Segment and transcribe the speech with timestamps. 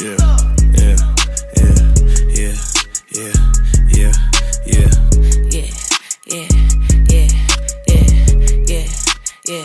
[0.00, 0.16] Yeah,
[0.80, 0.96] yeah,
[1.58, 1.76] yeah,
[2.32, 2.56] yeah,
[3.12, 3.32] yeah,
[3.92, 4.12] yeah,
[4.64, 4.88] yeah.
[5.50, 5.68] Yeah,
[6.26, 6.48] yeah,
[7.06, 8.06] yeah,
[8.66, 8.86] yeah,
[9.44, 9.64] yeah,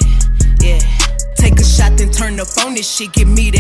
[0.61, 0.79] yeah.
[1.37, 3.13] Take a shot, then turn up on this shit.
[3.13, 3.54] Give me that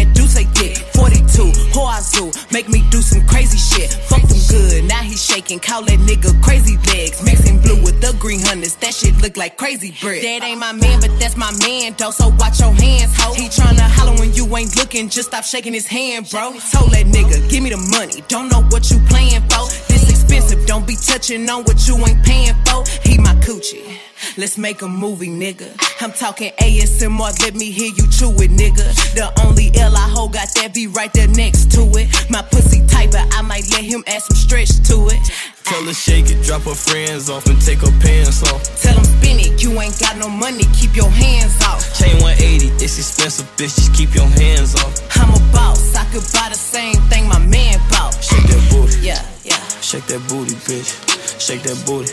[5.45, 5.59] shaking.
[5.59, 7.23] Call that nigga crazy legs.
[7.23, 10.23] Mixing blue with the green hunters, that shit look like crazy bread.
[10.23, 12.11] That ain't my man, but that's my man, though.
[12.11, 13.33] So watch your hands, ho.
[13.33, 16.53] He tryna holler when you ain't looking, just stop shaking his hand, bro.
[16.71, 18.23] Told that nigga, give me the money.
[18.27, 19.65] Don't know what you playing for.
[19.87, 22.83] This expensive, don't be touching on what you ain't paying for.
[23.03, 23.97] He my coochie.
[24.37, 25.71] Let's make a movie, nigga.
[26.01, 28.83] I'm talking ASMR, let me hear you chew it, nigga.
[29.15, 32.11] The only L I hold got that be right there next to it.
[32.29, 35.19] My pussy tight, but I might let him add some stretch to it.
[35.63, 38.59] Tell her shake it, drop her friends off and take her pants off.
[38.81, 41.79] Tell him spin it, you ain't got no money, keep your hands off.
[41.97, 44.99] Chain 180, it's expensive, bitch, just keep your hands off.
[45.15, 48.13] I'm a boss, I could buy the same thing my man bought.
[48.19, 49.63] Shake that booty, Yeah, yeah.
[49.79, 50.91] shake that booty, bitch.
[51.39, 52.11] Shake that booty,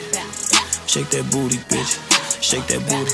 [0.86, 2.12] shake that booty, bitch.
[2.43, 3.12] Shake that booty,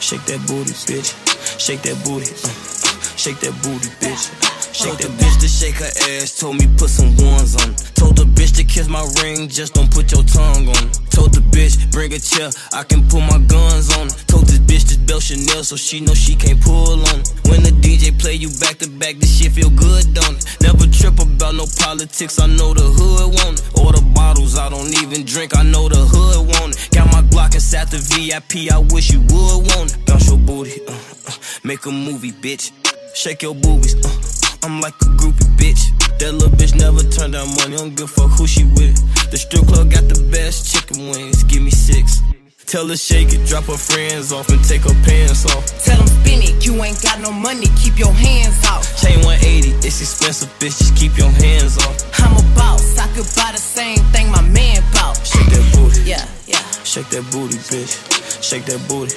[0.00, 1.14] shake that booty, bitch.
[1.60, 4.51] Shake that booty, uh, shake that booty, bitch.
[4.82, 6.40] Shake the bitch to shake her ass.
[6.40, 7.70] Told me put some ones on.
[7.94, 10.90] Told the bitch to kiss my ring, just don't put your tongue on.
[11.14, 14.08] Told the bitch bring a chair, I can put my guns on.
[14.26, 17.22] Told this bitch this belt Chanel, so she know she can't pull on.
[17.46, 20.42] When the DJ play you back to back, this shit feel good, don't it?
[20.60, 23.78] Never trip about no politics, I know the hood want it.
[23.78, 26.90] All the bottles, I don't even drink, I know the hood want it.
[26.90, 30.06] Got my Glock inside the VIP, I wish you would want it.
[30.06, 30.98] Bounce your booty, uh,
[31.30, 32.72] uh, make a movie, bitch.
[33.14, 34.31] Shake your boobies, uh,
[34.62, 35.90] I'm like a groupie, bitch.
[36.18, 38.94] That little bitch never turned down money, don't give a fuck who she with.
[39.30, 42.22] The strip club got the best chicken wings, give me six.
[42.66, 45.66] Tell her shake it, drop her friends off and take her pants off.
[45.84, 48.86] Tell them spin it, you ain't got no money, keep your hands off.
[49.02, 51.98] Chain 180, it's expensive, bitch, just keep your hands off.
[52.22, 55.18] I'm a boss, I could buy the same thing my man bought.
[55.26, 56.62] Shake that booty, Yeah, yeah.
[56.86, 57.98] shake that booty, bitch.
[58.40, 59.10] Shake that booty,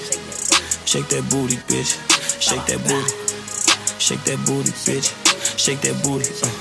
[0.89, 2.01] shake that booty, bitch.
[2.41, 3.13] Shake that booty,
[4.01, 5.13] shake that booty, bitch.
[5.57, 6.51] Shake that booty, uh,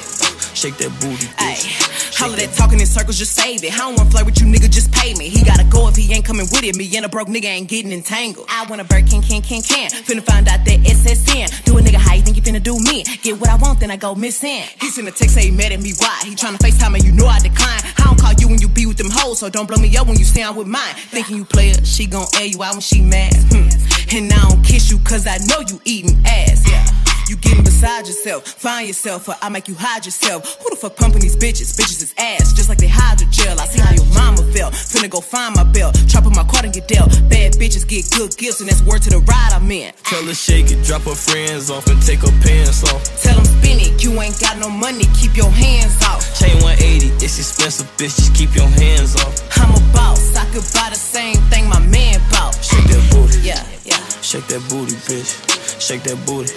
[0.54, 2.22] shake that booty, Ay, bitch.
[2.22, 3.74] all of that talking in circles, just save it.
[3.74, 5.28] I don't wanna flirt with you, nigga, just pay me.
[5.28, 6.76] He gotta go if he ain't coming with it.
[6.76, 8.46] Me and a broke nigga ain't getting entangled.
[8.48, 9.90] I wanna bird, can, can, can, can.
[9.90, 11.64] Finna find out that SSN.
[11.64, 13.04] Do a nigga how you think you finna do me?
[13.22, 14.62] Get what I want, then I go missing.
[14.80, 16.20] He send a text, say he mad at me, why?
[16.24, 17.82] He tryna FaceTime and you know I decline.
[17.98, 20.06] I don't call you when you be with them hoes, so don't blow me up
[20.06, 20.94] when you stand with mine.
[21.10, 23.34] Thinking you play her, she gon' air you out when she mad.
[23.50, 23.68] Hmm.
[24.16, 26.62] And I don't kiss you cause I know you eating ass.
[26.70, 26.86] Yeah.
[27.28, 30.44] You getting beside yourself, find yourself, or I make you hide yourself.
[30.62, 31.72] Who the fuck pumping these bitches?
[31.72, 33.58] Bitches is ass, just like they hydrogel.
[33.58, 34.74] I see how your mama felt.
[34.74, 37.10] Finna go find my belt, up my card and get dealt.
[37.28, 39.92] Bad bitches get good gifts, and that's word to the ride I'm in.
[40.04, 43.02] Tell her shake it, drop her friends off and take her pants off.
[43.22, 46.20] Tell them spin it, you ain't got no money, keep your hands off.
[46.38, 49.32] Chain 180, it's expensive, bitch, just keep your hands off.
[49.56, 52.54] I'm a boss, I could buy the same thing my man bought.
[52.62, 54.00] Shake that booty, Yeah, yeah.
[54.20, 55.32] shake that booty, bitch.
[55.80, 56.52] Shake that booty,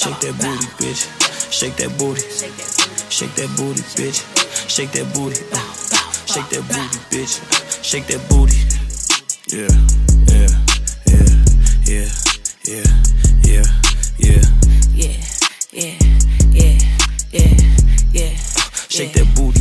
[0.00, 1.52] shake that booty, bitch.
[1.52, 2.22] Shake that booty,
[3.10, 4.24] shake that booty, bitch.
[4.68, 5.60] Shake that booty, uh,
[6.24, 7.36] shake that booty, bitch.
[7.84, 8.56] Shake that booty.
[9.52, 9.68] Yeah,
[10.32, 10.48] yeah,
[11.04, 11.28] yeah,
[11.84, 12.08] yeah,
[12.64, 12.88] yeah,
[13.44, 13.64] yeah,
[14.18, 14.40] yeah.
[14.94, 15.20] Yeah,
[15.72, 15.98] yeah,
[16.50, 16.78] yeah,
[17.30, 17.54] yeah,
[18.12, 18.34] yeah.
[18.88, 19.59] Shake that booty,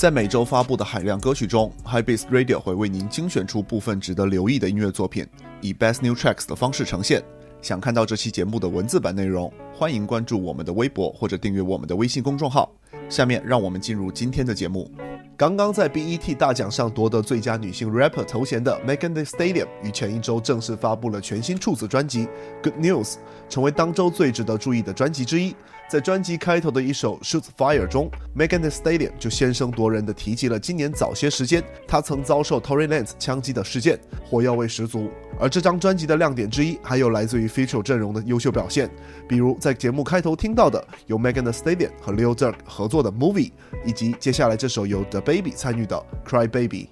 [0.00, 5.26] 在每周发布的海量歌曲中，High Beats Radio 会为您精选出部分值得留意的音乐作品，
[5.60, 7.22] 以 Best New Tracks 的方式呈现。
[7.60, 12.72] 想看到这期节目的文字版内容，欢迎关注我们的微博或者订阅我们的微信公众号。
[13.10, 14.90] 下面让我们进入今天的节目。
[15.36, 22.26] 刚刚在 BET 大奖上夺得最佳女性 rapper 头衔的 Megan Thee Stallion 于前一周正式发布了全新处子专辑
[22.62, 23.04] 《Good News》，
[23.50, 25.54] 成为当周最值得注意的专辑之一。
[25.90, 35.10] 在专辑开头的一首《Shoot Fire》中，Megan Thee Stallion 就先声夺人的提及了今年早些时间他曾遭受 Tory Lanez 枪击的事件，火药味十足。
[35.40, 38.88] 而这张专辑的亮点之一，还有来自于 feature 阵容的优秀表现，
[39.26, 43.50] 比如在节目开头听到的由 Megan Thee Stallion 和 Lil Durk 合作的《Movie》，
[43.84, 45.96] 以及接下来这首由 The Baby 参与的
[46.30, 46.88] 《Cry Baby》。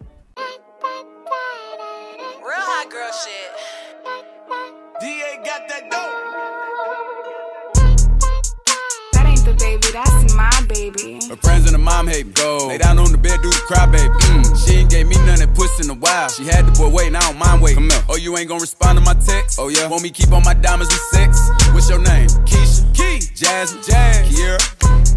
[11.78, 12.32] Her friends and her mom hate me.
[12.32, 12.68] Go.
[12.68, 14.08] Lay down on the bed, do the cry, baby.
[14.08, 14.66] Mm.
[14.66, 16.28] She ain't gave me none that puss in a while.
[16.28, 17.88] She had the boy waiting, I don't mind waiting.
[17.88, 18.04] Come here.
[18.08, 19.58] Oh, you ain't gonna respond to my text?
[19.58, 19.88] Oh, yeah.
[19.88, 21.38] Want me keep on my diamonds with sex?
[21.72, 22.28] What's your name?
[22.46, 22.82] Keisha.
[22.94, 23.20] Key.
[23.34, 23.82] Jasmine.
[23.84, 24.28] Jazz.
[24.28, 24.58] Kiera.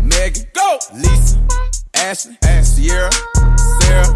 [0.02, 0.46] Megan.
[0.54, 0.80] Go.
[0.94, 1.38] Lisa.
[1.96, 2.38] Ashley.
[2.44, 2.66] Ash.
[2.66, 3.12] Sierra.
[3.82, 4.12] Sarah.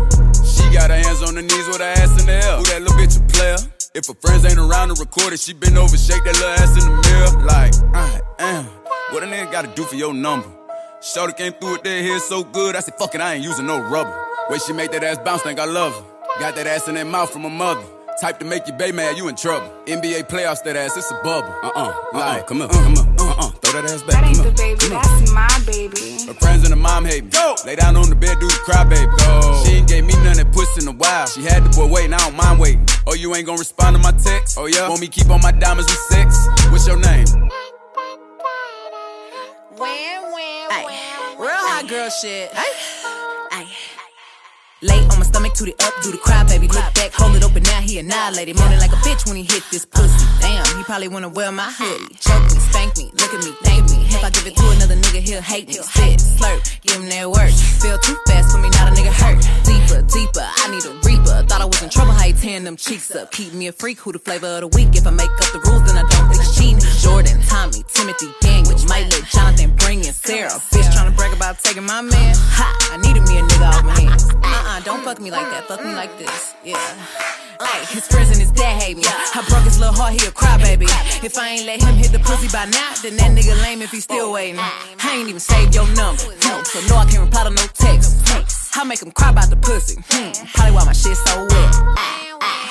[0.46, 2.58] She got her hands on her knees with her ass in the air.
[2.58, 3.58] Who that little bitch a player?
[3.94, 6.76] If her friends ain't around to record it, she been over, shake that little ass
[6.76, 7.46] in the mirror.
[7.46, 8.66] Like, I am.
[9.12, 10.55] What a nigga gotta do for your number?
[11.06, 13.68] Shorty came through with that hair so good, I said, fuck it, I ain't using
[13.68, 14.10] no rubber.
[14.50, 16.40] Way she make that ass bounce, think I love her.
[16.40, 17.84] Got that ass in that mouth from her mother.
[18.20, 19.72] Type to make you bay mad, you in trouble.
[19.86, 21.54] NBA playoffs, that ass, it's a bubble.
[21.62, 24.18] Uh uh-uh, uh, like, come on, come on, uh uh, throw that ass back.
[24.18, 25.04] That ain't come the baby, come on.
[25.04, 26.26] that's my baby.
[26.26, 27.30] Her friends and her mom hate me.
[27.30, 27.56] Go.
[27.68, 29.06] Lay down on the bed, do the cry, baby.
[29.06, 29.64] Go.
[29.64, 31.28] She ain't gave me none that puss in a while.
[31.28, 32.84] She had the boy waiting, I don't mind waiting.
[33.06, 34.58] Oh, you ain't gonna respond to my text?
[34.58, 34.90] Oh, yeah?
[34.90, 36.48] Want me keep on my diamonds with sex?
[36.72, 37.28] What's your name?
[40.76, 42.52] Ay, real hot girl shit.
[42.54, 42.74] Ay,
[43.52, 43.68] ay.
[44.82, 46.68] Lay on my stomach, toot it up, do the cry, baby.
[46.68, 48.58] Look back, hold it open, now he annihilated.
[48.58, 50.25] Moaning like a bitch when he hit this pussy.
[50.46, 52.14] Damn, he probably wanna wear my hoodie.
[52.22, 54.06] Choke me, spank me, look at me, thank me.
[54.14, 55.74] If I give it to another nigga, he'll hate me.
[55.74, 57.50] Spit, slurp, give him that work.
[57.82, 59.42] Feel too fast for me, not a nigga hurt.
[59.66, 61.42] Deeper, deeper, I need a reaper.
[61.50, 63.32] Thought I was in trouble, how you tearing them cheeks up.
[63.32, 64.94] Keep me a freak, who the flavor of the week.
[64.94, 66.80] If I make up the rules, then I don't think cheating.
[67.02, 70.54] Jordan, Tommy, Timothy, Daniel, might let Jonathan bring in Sarah.
[70.70, 72.36] Bitch tryna brag about taking my man.
[72.54, 74.30] Ha, I needed me a nigga off my hands.
[74.30, 76.54] Uh-uh, don't fuck me like that, fuck me like this.
[76.64, 76.78] Yeah.
[77.60, 79.04] Ay, his friends and his dad hate me.
[79.96, 80.88] Heart, he a crybaby.
[81.24, 83.92] If I ain't let him hit the pussy by now, then that nigga lame if
[83.92, 84.60] he still waiting.
[84.60, 86.22] I ain't even saved your number,
[86.64, 88.76] so no, I can't reply to no text.
[88.78, 89.96] I make him cry about the pussy.
[90.10, 92.65] Hmm, probably why my shit so wet.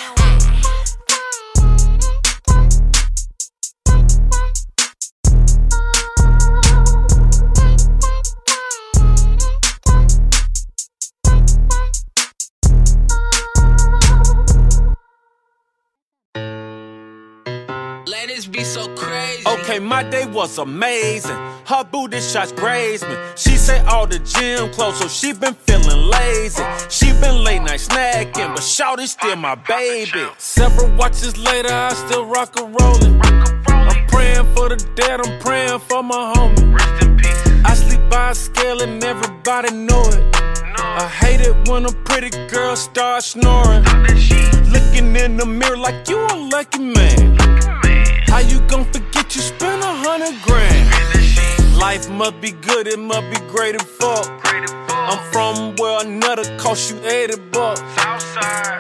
[18.55, 19.43] Be so crazy.
[19.47, 21.37] Okay, my day was amazing.
[21.67, 23.17] Her booty shots grazed me.
[23.37, 26.63] She say all the gym clothes, so she been feeling lazy.
[26.89, 30.27] She been late night snacking, but Shawty's still my baby.
[30.39, 33.21] Several watches later, I still rock a rollin'.
[33.67, 37.65] I'm praying for the dead, I'm praying for my homie.
[37.65, 40.23] I sleep by a scale and everybody know it.
[40.77, 43.83] I hate it when a pretty girl starts snoring.
[44.71, 47.74] Looking in the mirror like you a lucky man.
[48.35, 51.79] How you gon' forget you spent a hundred grand?
[51.79, 54.27] Life must be good, it must be great as fuck.
[54.91, 57.81] I'm from where another cost you 80 bucks.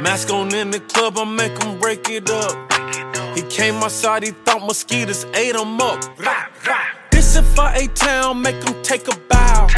[0.00, 2.72] Mask on in the club, I make him break it up.
[3.36, 6.02] He came outside, he thought mosquitoes ate him up.
[7.12, 9.68] This if I ate town, make him take a bow.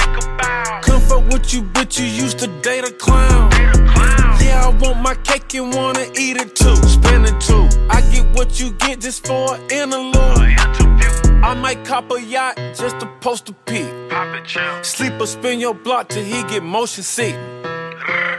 [0.80, 3.50] Comfort with you, bitch, you used to date a clown.
[4.46, 6.76] Yeah, I want my cake and wanna eat it too.
[6.76, 7.68] Spend it too.
[7.90, 10.36] I get what you get just for an interlude.
[11.42, 13.86] I might cop a yacht just to post a pic.
[14.84, 17.34] Sleep or spin your block till he get motion sick.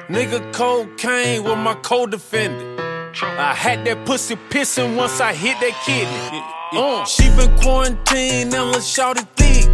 [0.08, 2.80] Nigga cocaine with my co-defendant.
[3.22, 6.42] I had that pussy pissing once I hit that kidney.
[6.72, 9.66] Uh, she been quarantined and let's shout it thick.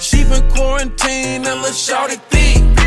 [0.00, 2.77] She been quarantined and let's shout it thick.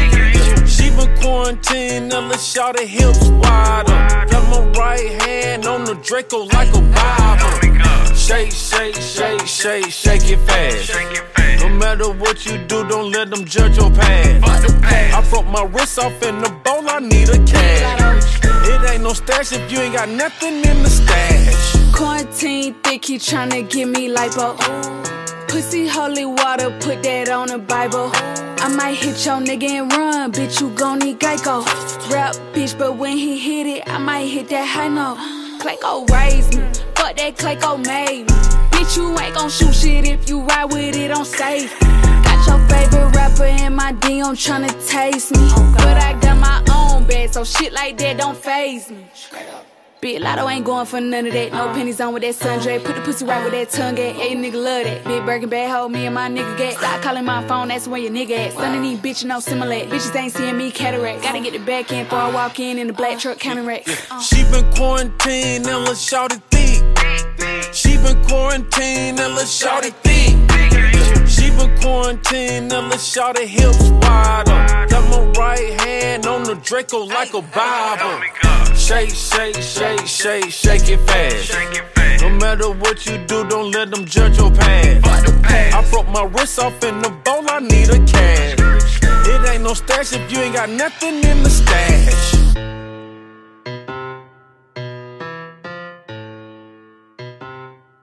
[0.68, 3.92] She been quarantined and let's shout it hips wider.
[4.32, 8.16] Got my right hand on the Draco like a Bible.
[8.16, 11.62] Shake, shake, shake, shake, shake it fast.
[11.62, 14.84] No matter what you do, don't let them judge your past.
[14.86, 18.40] I broke my wrist off in the bowl, I need a cash.
[18.44, 21.94] It ain't no stash if you ain't got nothing in the stash.
[21.94, 24.58] Quarantine thick, he tryna give me lipo.
[25.52, 28.10] Pussy holy water, put that on the Bible.
[28.64, 31.66] I might hit your nigga and run, bitch, you gon' need Geico.
[32.10, 35.18] Rap, bitch, but when he hit it, I might hit that high note.
[35.60, 36.64] Clayco raised me,
[36.96, 38.38] fuck that Clayco made me.
[38.72, 41.78] Bitch, you ain't gon' shoot shit if you ride with it on safe.
[41.82, 45.50] Got your favorite rapper in my DM tryna taste me.
[45.76, 49.06] But I got my own bed, so shit like that don't phase me.
[50.02, 51.52] Big Lotto ain't going for none of that.
[51.52, 52.84] No pennies on with that sundre.
[52.84, 54.16] Put the pussy right with that tongue at.
[54.16, 55.04] Yeah, nigga love that.
[55.04, 56.76] Big Birkin bad hoe, me and my nigga get.
[56.80, 58.54] Stop calling my phone, that's where your nigga at.
[58.54, 59.76] Son of these bitches no similar.
[59.76, 61.22] Bitches ain't seeing me cataract.
[61.22, 63.88] Gotta get the back end before I walk in in the black truck counting rack.
[64.24, 66.82] She been quarantined and let's shout it thick.
[67.72, 70.34] She been quarantined and let's shout it thick.
[71.30, 74.88] She been quarantined and let's shout it hips wider.
[74.90, 78.21] Got my right hand on the Draco like a Bible.
[78.75, 81.55] Shake, shake, shake, shake, shake it fast.
[82.21, 85.07] No matter what you do, don't let them judge your past.
[85.47, 88.59] I broke my wrist off in the bowl, I need a cash.
[89.29, 92.37] It ain't no stash if you ain't got nothing in the stash.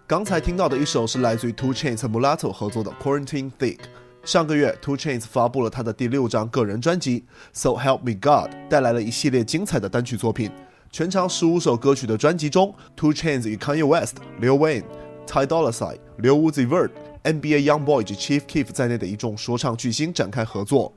[0.08, 3.80] 刚才听到的一首是来自于 Two Chainz 和 Mulatto 合作的 Quarantine Thick，
[4.25, 7.21] 上个月，Two Chains 发布了他的第六张个人专辑
[7.53, 10.51] 《So Help Me God》，带来了一系列精彩的单曲作品。
[10.91, 14.85] 全长十五首歌曲的专辑中，Two Chains 与 Kanye West、Lil Wayne、
[15.27, 16.91] Ty Dolla Sign、Lil Uzi Vert、
[17.25, 20.93] NBA YoungBoy 及 Chief Keef 在内的一众说唱巨星展开合作，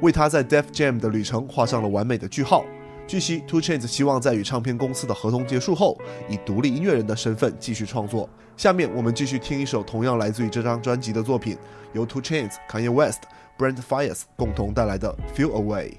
[0.00, 2.64] 为他在 Def Jam 的旅程画上了完美的句号。
[3.06, 8.28] 据悉，Two Chains 希望在与唱片公司的合同结束后，以独立音乐人的身份继续创作。
[8.56, 11.58] 下面我们继续听一首同样来自于这张专辑的作品，
[11.92, 13.22] 由 Two Chainz、Kanye West、
[13.58, 15.90] Brent Faiyaz 共同带来的《Feel Away》。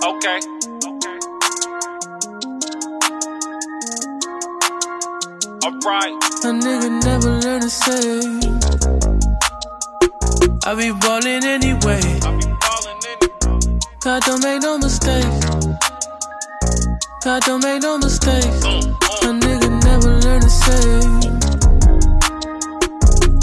[0.00, 0.40] Okay.
[0.82, 1.18] Okay.
[5.62, 6.14] Alright.
[6.44, 8.20] A nigga never learn to say.
[10.64, 12.00] I be ballin' anyway.
[12.00, 13.80] I be ballin' anyway.
[14.00, 15.57] God don't make no mistakes.
[17.28, 18.62] God don't make no mistakes.
[18.64, 19.28] Oh, oh.
[19.28, 21.04] A nigga never learn to say.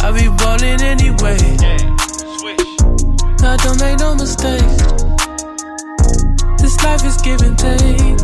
[0.02, 1.38] I be ballin' anyway.
[3.38, 4.82] God don't make no mistakes.
[6.60, 8.18] This life is give and take.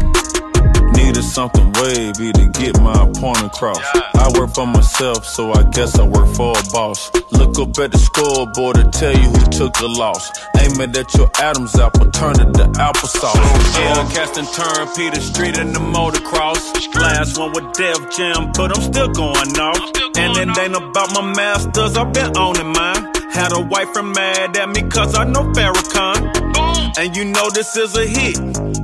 [0.97, 3.85] Needed something wavy to get my point across.
[4.15, 7.11] I work for myself, so I guess I work for a boss.
[7.33, 10.31] Look up at the scoreboard to tell you who took the loss.
[10.61, 13.35] Aiming at your Adam's apple, turn it to applesauce.
[13.77, 16.61] Yeah, casting turn Peter Street in the motocross.
[16.95, 19.91] Last one with Def Jam, but I'm still going off.
[20.15, 23.11] And it ain't about my masters, I've been owning mine.
[23.31, 26.97] Had a wife from mad at me cause I know Farrakhan.
[26.97, 28.37] And you know this is a hit.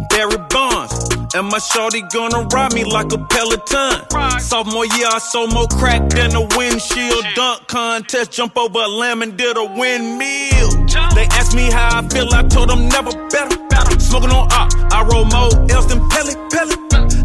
[0.10, 1.10] Barry Bonds.
[1.36, 4.40] And my shorty gonna ride me like a Peloton.
[4.40, 7.24] Sophomore year, I sold more crack than a windshield.
[7.36, 10.77] Dunk contest, jump over a lamb and did a windmill.
[11.18, 13.58] They asked me how I feel, I told them never better.
[14.00, 16.78] Smoking on up, I roll more else than pellet, pellet.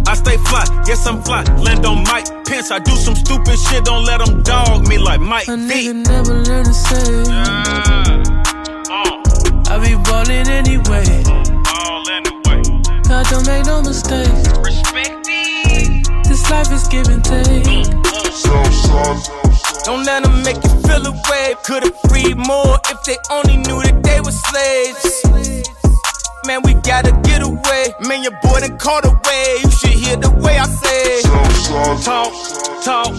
[0.08, 1.42] I stay fly, yes I'm fly.
[1.60, 5.20] Land on Mike Pence, I do some stupid shit, don't let them dog me like
[5.20, 5.62] Mike A V.
[5.68, 7.22] nigga never learn to say.
[7.28, 8.32] Uh.
[9.68, 11.22] I be ballin' anyway.
[11.76, 12.62] All anyway.
[13.08, 14.48] God don't make no mistakes.
[14.56, 16.08] Respect it.
[16.28, 17.64] This life is give and take.
[17.64, 19.41] Mm, mm.
[19.84, 21.54] Don't let them make you feel away.
[21.64, 25.22] Could've freed more if they only knew that they were slaves.
[26.46, 27.92] Man, we gotta get away.
[28.06, 29.58] Man, your boy done caught away.
[29.62, 31.22] You should hear the way I say.
[32.02, 32.32] Talk,
[32.84, 33.12] talk,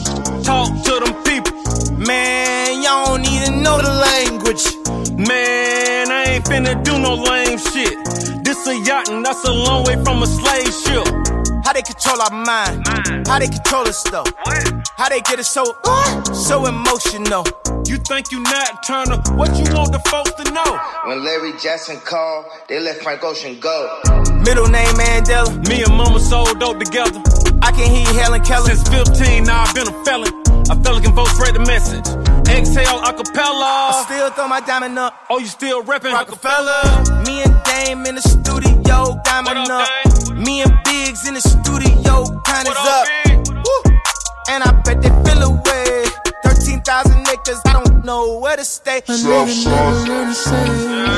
[0.44, 1.54] talk to them people.
[1.98, 4.64] Man, y'all don't even know the language.
[5.18, 8.44] Man, I ain't finna do no lame shit.
[8.44, 11.43] This a yacht and that's a long way from a slave ship.
[11.64, 12.86] How they control our mind?
[13.28, 14.26] How they control us though?
[14.98, 15.64] How they get us so
[16.34, 17.46] so emotional?
[17.88, 19.18] You think you Nat Turner?
[19.36, 20.80] What you want the folks to know?
[21.06, 24.00] When Larry Jackson called, they let Frank Ocean go.
[24.46, 25.68] Middle name Mandela.
[25.68, 27.22] Me and Mama sold dope together.
[27.62, 28.70] I can hear Helen Keller.
[28.76, 30.34] Since 15, now I've been a felon.
[30.70, 32.08] A fella can vote spread the message.
[32.48, 34.04] Exhale acapella.
[34.04, 35.14] Still throw my diamond up.
[35.30, 37.24] Oh, you still reppin' Rockefeller.
[37.26, 40.23] Me and Dame in the studio, diamond What up, up.
[40.36, 43.48] Me and Biggs in the studio, kind What is up, up.
[43.66, 43.94] Woo.
[44.50, 46.06] And I bet they feel away.
[46.44, 48.98] 13,000 acres, I don't know where to stay.
[48.98, 51.14] A nigga never learn to say.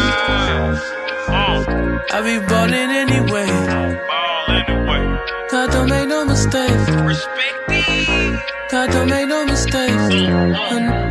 [1.27, 3.49] I be ballin' anyway.
[4.09, 5.19] All anyway.
[5.49, 6.89] God don't make no mistakes.
[6.89, 8.39] Respect it.
[8.71, 9.91] God don't make no mistakes.
[9.93, 11.04] Mm-hmm.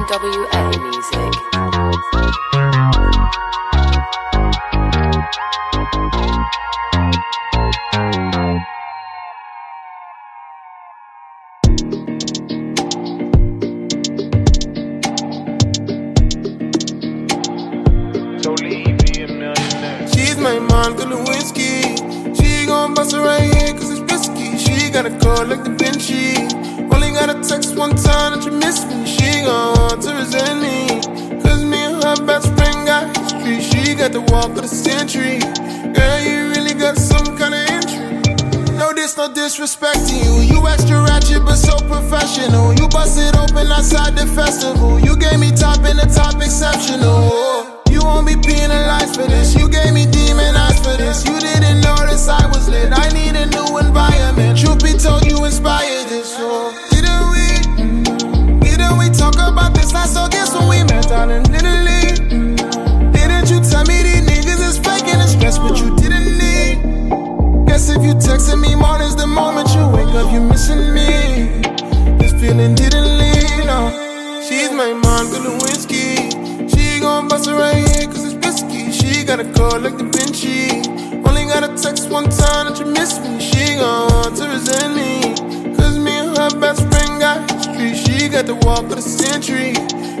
[0.00, 0.59] MWA
[83.00, 83.40] miss me.
[83.40, 85.12] She gon' want to resent me.
[85.76, 87.94] Cause me and her best friend got history.
[87.94, 89.72] She got the walk of the century.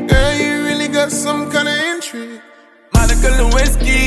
[0.08, 2.40] Girl, you really got some kind of intrigue.
[2.94, 4.00] Monica Lewinsky.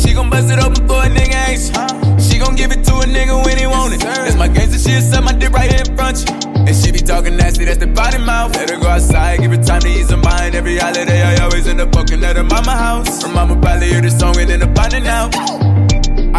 [0.00, 1.72] She gon' bust it open for a nigga, ain't she?
[2.26, 4.00] She gon' give it to a nigga when he want it.
[4.00, 6.36] That's my gangster shit, set my dick right here in front you.
[6.68, 8.54] And she be talking nasty, that's the body mouth.
[8.54, 10.54] Let her go outside, give her time to ease her mind.
[10.54, 13.22] Every holiday, I always end up fucking at her mama house.
[13.22, 15.79] Her mama probably hear the song and end up finding out.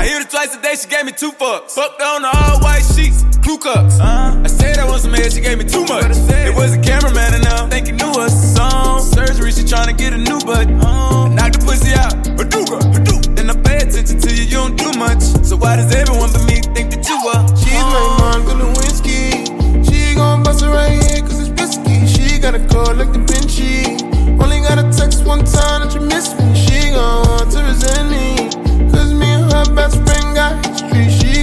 [0.02, 1.78] I hear her twice a day, she gave me two fucks.
[1.78, 4.02] Fucked on the all white sheets, clue cups.
[4.02, 4.42] Uh-huh.
[4.42, 6.18] I said I want some head, she gave me too much.
[6.42, 8.34] It was a cameraman enough, think he knew us.
[8.56, 10.66] Song surgery, she tryna get a new butt.
[10.66, 11.30] Uh-huh.
[11.30, 13.36] Knock the pussy out, Hadouga, Hadouga.
[13.36, 15.22] Then I pay attention to you, you don't do much.
[15.46, 17.46] So why does everyone but me think that you are?
[17.54, 18.42] She's my uh-huh.
[18.42, 19.46] Monica Lewinsky.
[19.86, 22.10] She gon' bust it right here, cause it's risky.
[22.10, 24.02] She got a call like Da Vinci.
[24.42, 26.58] Only got a text one time that you miss me.
[26.58, 28.41] She gon' want to resent me.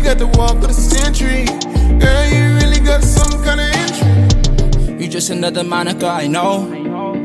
[0.08, 1.44] Got the walk of the century.
[2.00, 5.02] Girl, you really got some kind of intrigue.
[5.02, 6.64] You just another Monica I know.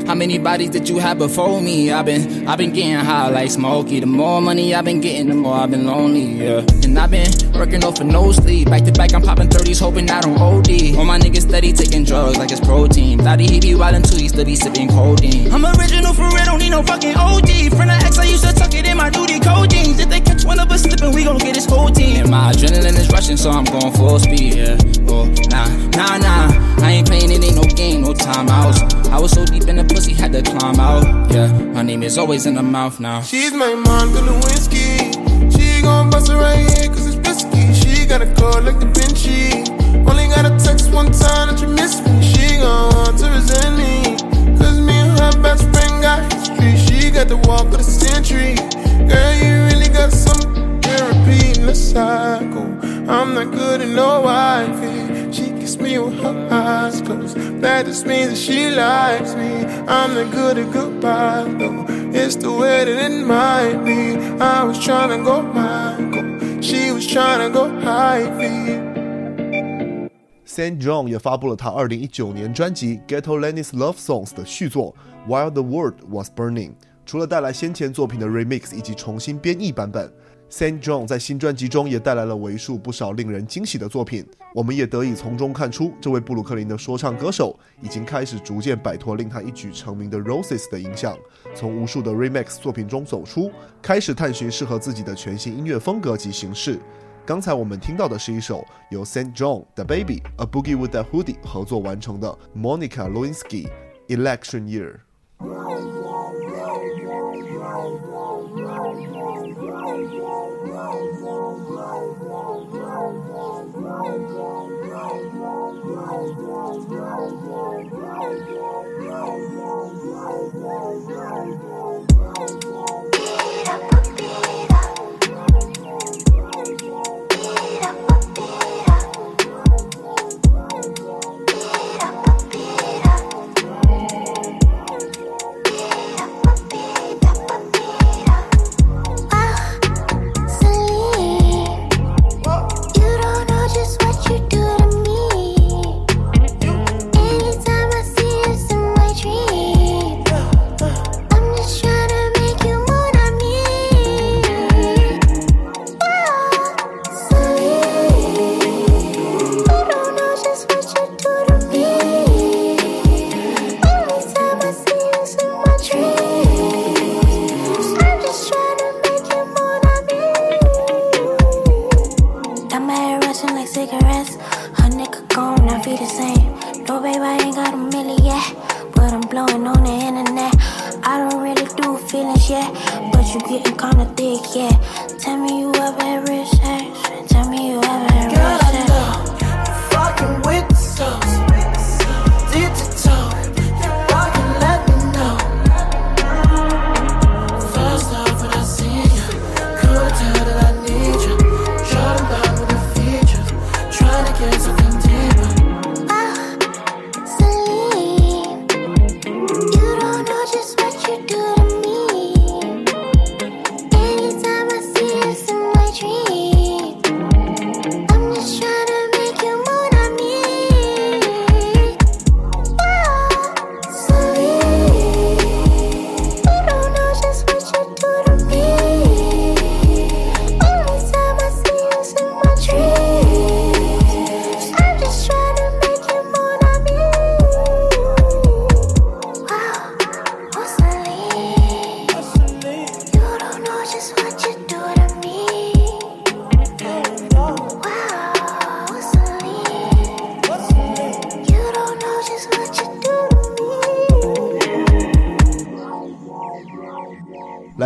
[0.06, 1.90] How many bodies did you have before me?
[1.90, 4.00] I've been, I've been getting high like Smokey.
[4.00, 6.66] The more money I've been getting, the more I've been lonely, yeah.
[6.82, 8.68] And I've been working off for no sleep.
[8.68, 10.96] Back to back, I'm popping 30s, hoping I don't OD.
[10.96, 13.18] All my niggas steady taking drugs like it's protein.
[13.18, 15.52] Thought he be wildin' too, he still be sipping codeine.
[15.52, 17.70] I'm original for real, don't need no fucking OD.
[17.74, 19.98] Friend of X, I used to tuck it in my duty code jeans.
[19.98, 22.20] If they catch one of us slipping, we gon' get his team.
[22.20, 24.76] And my adrenaline is rushing, so I'm going full speed, yeah.
[25.08, 26.64] Oh, nah, nah, nah.
[26.84, 29.08] I ain't playing, it ain't no game, no timeouts.
[29.10, 31.30] I was so deep in the pussy, had to climb out.
[31.30, 33.22] Yeah, my name is always in the mouth now.
[33.22, 35.13] She's my Monica Lewinsky.
[35.13, 35.13] She
[36.28, 37.72] gon' right here, cause it's risky.
[37.72, 39.70] She got a call like Da Vinci.
[40.08, 42.22] Only got a text one time that you miss me.
[42.22, 44.16] She gon' want to resent me.
[44.58, 46.76] Cause me and her best friend got history.
[46.76, 48.54] She got the walk of the century.
[49.08, 52.68] Girl, you really got some therapy in the cycle.
[53.10, 55.32] I'm not good at no wifey.
[55.32, 57.36] She kiss me with her eyes closed.
[57.60, 59.64] That just means that she likes me.
[59.86, 61.86] I'm not good at goodbye though.
[62.16, 64.16] It's the way that it might be.
[64.40, 65.42] I was tryna go
[67.14, 67.14] Michael.
[67.14, 68.94] She was tryna go Ivy.
[70.46, 74.94] Saint John 也发布了他2019年专辑《Ghetto Lenny's Love Songs》的续作
[75.30, 76.70] 《While the World Was Burning》。
[77.06, 80.10] 除了带来先前作品的 remix 以及重新编译版本
[80.48, 84.24] s a n t John 在新专辑中也带来了为数不少令人惊喜的作品。
[84.54, 91.16] 我们也得以从中看出，这位布鲁克林的说唱歌手已经开始逐渐摆脱令他一举成名的 Roses 的影响，
[91.54, 93.50] 从无数的 remix 作品中走出，
[93.82, 96.78] 开始探寻适合自己的全新音乐风格及形式。
[97.26, 103.66] 刚才我们听到的是一首由 Saint John、The Baby、A Boogie with a Hoodie 合作完成的 Monica Lewinsky
[104.08, 104.98] Election Year。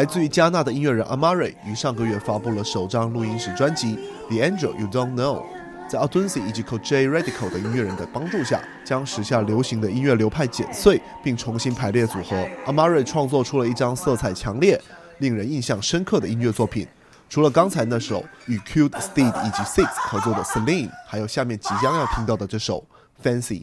[0.09, 3.95] 自于加纳的音乐人 Amari 于上个月发布了首张录音室专辑
[4.29, 5.43] 《The Angel You Don't Know》。
[5.87, 12.37] 在 Atunsi 以及 Koj Radical 的音乐人的帮助下，将时下流行的音乐流派剪碎，并重新排列组合。
[12.67, 14.81] Amari 创作出了一张色彩强烈、
[15.19, 16.87] 令人印象深刻的音乐作品。
[17.29, 22.87] 除了刚才那首与 Cute Steed 以及 Six 合作的 Celine，还有下面即将要听到的这首
[23.23, 23.63] Fancy。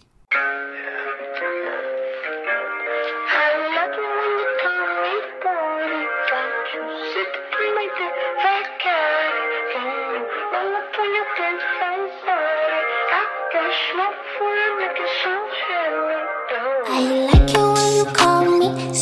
[16.87, 18.93] I like it when you call me.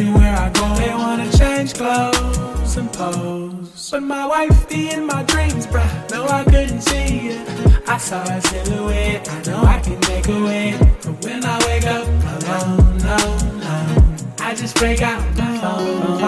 [0.00, 3.90] Thinking I go, they wanna change clothes and pose.
[3.90, 6.10] But my wife be in my dreams, bruh.
[6.10, 7.88] No, I couldn't see it.
[7.88, 9.28] I saw a silhouette.
[9.28, 10.38] I know I can make as
[11.26, 11.94] many songs out of lady when
[15.04, 15.56] I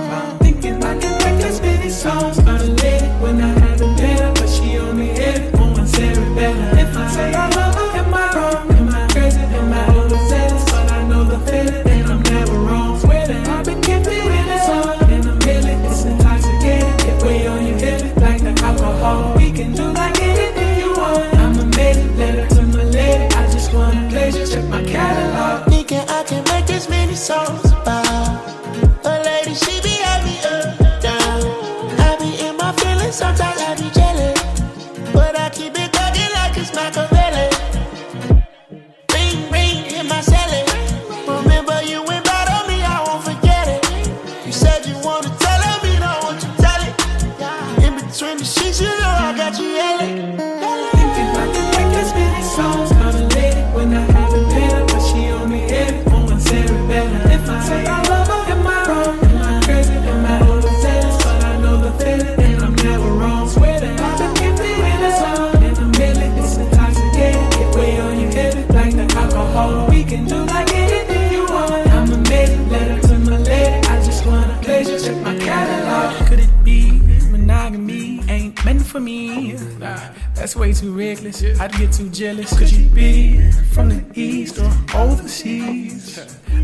[81.08, 81.60] reckless.
[81.60, 82.56] I'd get too jealous.
[82.58, 86.18] Could you be from the east or overseas?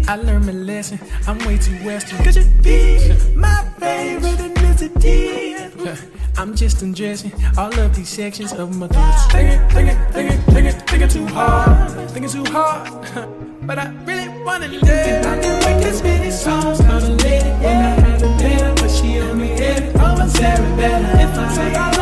[0.08, 0.98] I learned my lesson.
[1.26, 2.18] I'm way too western.
[2.24, 5.54] Could you be my favorite ethnicity?
[6.36, 9.32] I'm just undressing all of these sections of my thoughts.
[9.32, 12.10] Thinking, thinking, thinking, thinking, too hard.
[12.10, 12.90] Thinking too hard.
[13.66, 15.26] but I really wanna live.
[15.26, 17.50] I can make this many songs, I'm a lady.
[17.70, 19.92] And I haven't been but she on me head.
[19.96, 21.20] Oh, I'm Sarah better.
[21.22, 21.93] If I say I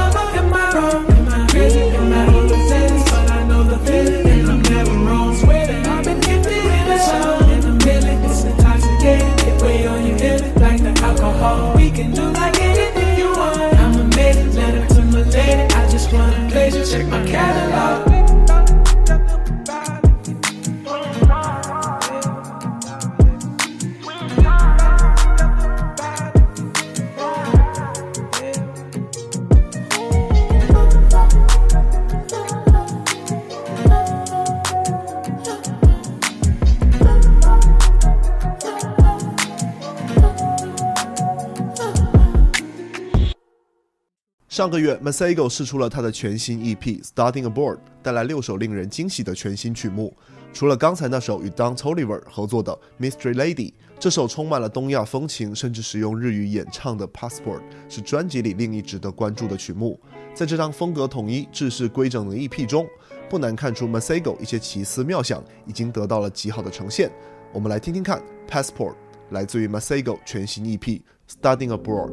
[44.63, 50.17] 上个月，Masego 试出了他的全新 EP《Starting Aboard》，带来六首令人惊喜的全新曲目。
[50.53, 53.55] 除了刚才那首与 Don Toliver 合作的《Mystery Lady》，
[53.99, 59.99] 这首充满了东亚风情，甚至使用日语演唱的《Passport》是专辑里另一值得关注的曲目。
[60.33, 62.87] 在这张风格统一、制式规整的 EP 中，
[63.29, 67.11] 不难看出 Masego 一些奇思妙想已经得到了极好的呈现。
[67.53, 68.93] 我们来听听看《Passport》，
[69.31, 70.79] 来自于 Masego 全新 EP
[71.29, 72.11] 《Starting Abroad》。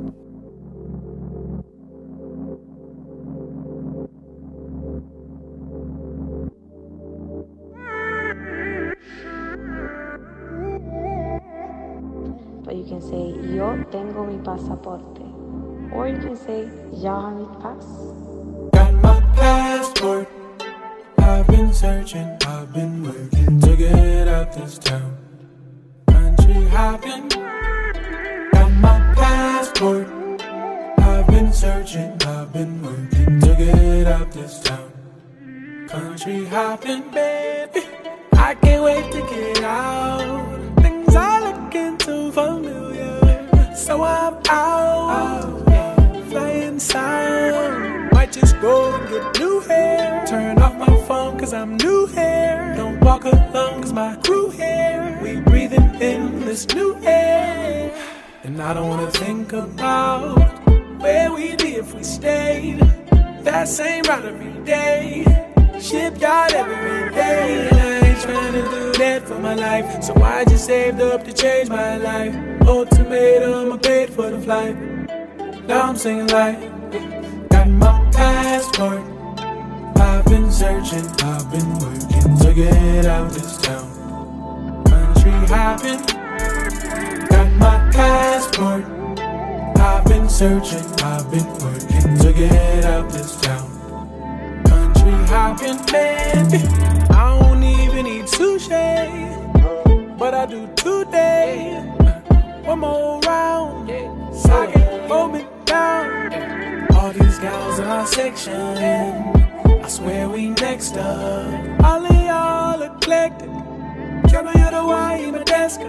[14.60, 15.92] Pasaporte.
[15.92, 16.70] Or you can say,
[17.02, 17.86] Jag har pass.
[18.74, 20.28] Got my passport.
[21.18, 25.18] I've been searching, I've been working to get out this town.
[26.08, 27.30] Country hopping.
[28.52, 30.08] Got my passport.
[31.00, 34.92] I've been searching, I've been working to get out this town.
[35.88, 37.82] Country hopping, baby.
[38.34, 40.82] I can't wait to get out.
[40.82, 42.89] Things are looking too familiar.
[43.90, 45.66] So I'm out.
[46.30, 48.14] Flying south.
[48.14, 50.24] Might just go and get new hair.
[50.28, 52.76] Turn off my phone cause I'm new here.
[52.78, 55.18] Don't walk alone cause my crew here.
[55.24, 57.92] We breathing in this new air.
[58.44, 60.38] And I don't wanna think about
[61.02, 62.82] where we'd be if we stayed.
[63.42, 65.26] That same route every day.
[65.82, 67.68] Shipyard every day.
[67.72, 70.04] And I ain't trying to do that for my life.
[70.04, 72.49] So I just saved up to change my life.
[72.68, 74.76] Ultimatum, I paid for the flight.
[75.68, 76.60] Now I'm singing like,
[77.50, 79.02] got my passport.
[79.98, 84.84] I've been searching, I've been working to get out this town.
[84.86, 86.02] Country hopping,
[87.28, 88.86] got my passport.
[89.80, 93.70] I've been searching, I've been working to get out this town.
[94.66, 96.66] Country hopping, baby.
[97.12, 101.99] I don't even eat sushi, but I do today.
[102.70, 106.94] One more round, I hold me down.
[106.94, 111.84] All these gals in our section, I swear we next up.
[111.84, 113.50] All of y'all eclectic,
[114.30, 115.82] Quiero yo the why my desk.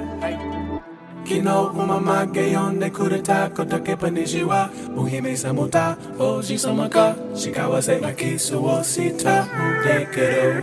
[1.27, 10.63] Kino umama gayonde kurita kotoke panishiwa Muhime samuta oji samaka Shikawase makisu wo sita mudekero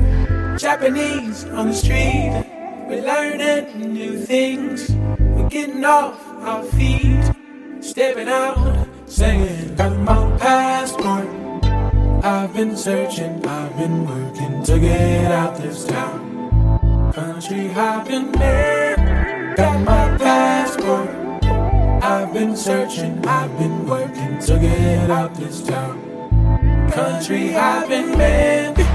[0.58, 2.44] Japanese on the street.
[2.90, 4.92] We're learning new things
[5.50, 7.32] getting off our feet
[7.82, 11.28] Stepping out, singing Got my passport
[12.24, 19.84] I've been searching, I've been working To get out this town Country hopping man Got
[19.86, 21.10] my passport.
[22.04, 25.98] I've been searching, I've been working to get out this town.
[26.92, 28.87] Country hopping man.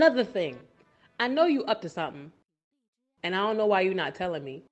[0.00, 0.56] another thing,
[1.18, 2.32] I know you up to something,
[3.22, 4.62] and I don't know why you're not telling me.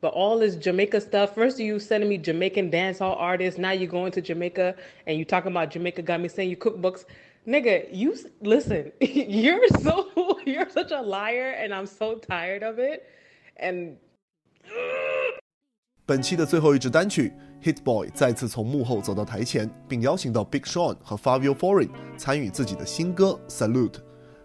[0.00, 1.34] But all this Jamaica stuff.
[1.34, 3.58] First, you sending me Jamaican dancehall artists.
[3.58, 4.74] Now you're going to Jamaica
[5.06, 6.02] and you talking about Jamaica.
[6.02, 7.06] Got me saying you cookbooks,
[7.46, 7.88] nigga.
[7.90, 8.92] You s- listen.
[9.00, 10.10] You're so
[10.44, 13.02] you're such a liar, and I'm so tired of it.
[13.56, 13.96] And
[16.04, 17.32] 本期的最后一支单曲《
[17.66, 23.92] Hit Boy》再次从幕后走到台前，并邀请到 Big Sean 和 Fabio Foreign 参与自己的新歌《Salute》。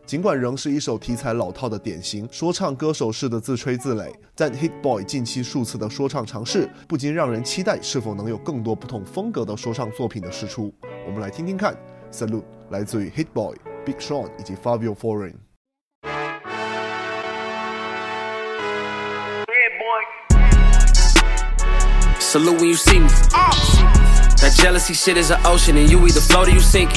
[0.06, 10.70] 尽管仍是一首题材老套的典型说唱歌手式的自吹自擂，但 Hit Boy 近期数次的说唱尝试，不禁让人期待是否能有更多不同风格的说唱作品的释出。
[11.06, 11.74] 我们来听听看，
[12.12, 15.36] 《Salute》来自于 Hit Boy、Big Sean 以及 Fabio Foreign。
[22.20, 24.03] Salute when you see me.
[24.44, 26.92] That jealousy shit is an ocean, and you either float or you sink.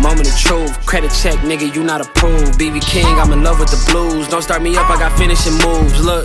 [0.00, 2.58] Moment of truth, credit check, nigga, you not approved.
[2.58, 4.26] BB King, I'm in love with the blues.
[4.26, 6.00] Don't start me up, I got finishing moves.
[6.00, 6.24] Look,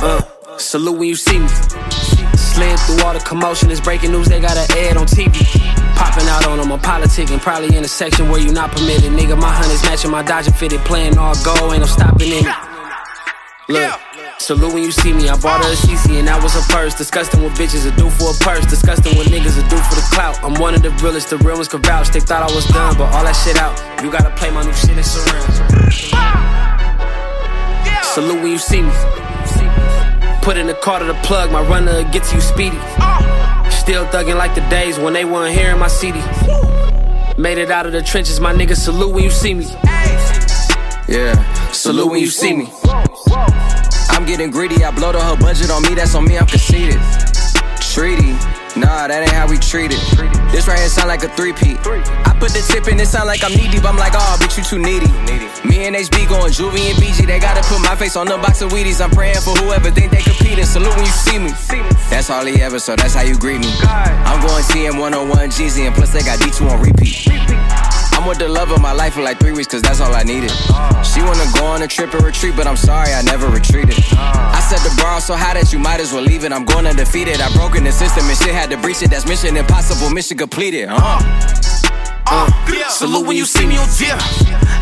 [0.00, 1.48] uh, salute when you see me.
[2.40, 5.60] Slid through all the commotion, it's breaking news, they got an ad on TV.
[5.94, 9.12] Popping out on them, I'm politicking, probably in a section where you not permitted.
[9.12, 12.56] Nigga, my hunters matching my Dodger fitted, playing all go, ain't no stopping in it.
[13.68, 14.00] Look.
[14.42, 16.94] Salute when you see me, I bought her a CC and that was her purse.
[16.94, 18.66] Disgusting what bitches are do for a purse.
[18.66, 20.36] Disgusting what niggas are do for the clout.
[20.42, 22.08] I'm one of the realest, the real ones can vouch.
[22.08, 23.78] They thought I was done, but all that shit out.
[24.02, 25.94] You gotta play my new shit in surround.
[28.02, 28.90] Salute when you see me.
[30.42, 32.78] Put in the car to the plug, my runner get to you speedy.
[33.70, 36.18] Still thugging like the days when they weren't hearing my CD.
[37.38, 38.74] Made it out of the trenches, my nigga.
[38.74, 39.66] Salute when you see me.
[41.06, 41.38] Yeah,
[41.70, 42.72] salute when you see me.
[44.22, 46.94] I'm getting greedy, I blow the whole budget on me, that's on me, I'm conceited.
[47.82, 48.38] Treaty,
[48.78, 49.98] nah, that ain't how we treat it.
[50.54, 51.82] This right here sound like a three-peat.
[51.82, 53.82] I put the tip in, it sound like I'm knee deep.
[53.82, 55.10] I'm like, oh, bitch, you too needy.
[55.66, 58.62] Me and HB going Juvie and BG, they gotta put my face on the box
[58.62, 59.02] of Wheaties.
[59.02, 60.70] I'm praying for whoever think they competing.
[60.70, 61.50] Salute when you see me.
[62.06, 63.74] That's all he ever, so that's how you greet me.
[63.82, 67.26] I'm going TM 101 Jeezy, and plus they got D2 on repeat.
[68.22, 70.22] I'm with the love of my life for like three weeks, cause that's all I
[70.22, 70.52] needed.
[71.04, 73.96] She wanna go on a trip and retreat, but I'm sorry, I never retreated.
[74.12, 76.52] I set the bar so high that you might as well leave it.
[76.52, 77.40] I'm going undefeated.
[77.40, 79.10] I broke the system and shit had to breach it.
[79.10, 80.86] That's mission impossible, mission completed.
[80.88, 81.81] Uh.
[82.26, 82.48] Uh,
[82.88, 84.16] salute when you see me on deer.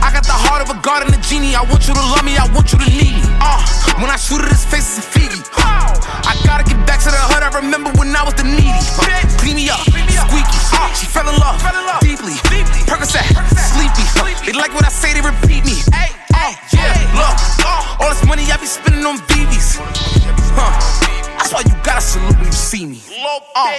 [0.03, 1.55] I got the heart of a god and a genie.
[1.55, 3.25] I want you to love me, I want you to need me.
[3.41, 3.61] Uh,
[4.01, 5.41] when I shoot at his face, it's a Fiji.
[5.57, 5.93] Uh,
[6.27, 7.43] I gotta get back to the hood.
[7.43, 8.71] I remember when I was the needy.
[9.01, 10.59] Uh, clean me up, squeaky.
[10.73, 11.59] Uh, she fell in love,
[12.01, 12.37] deeply.
[12.89, 13.25] Percocet,
[13.57, 14.05] sleepy.
[14.21, 15.81] Uh, they like what I say, they repeat me.
[15.93, 19.81] Uh, yeah, look, uh, all this money I be spending on BBs.
[20.57, 20.73] Huh,
[21.37, 23.01] that's why you gotta salute when you see me.
[23.57, 23.79] Uh,